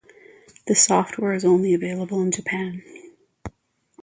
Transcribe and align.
This 0.65 0.81
software 0.83 1.33
is 1.33 1.45
only 1.45 1.75
available 1.75 2.19
in 2.23 2.31
Japan. 2.31 2.81